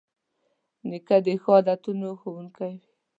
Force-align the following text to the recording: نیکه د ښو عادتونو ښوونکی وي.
نیکه 0.89 1.17
د 1.25 1.27
ښو 1.41 1.51
عادتونو 1.57 2.09
ښوونکی 2.19 2.71
وي. 2.81 2.87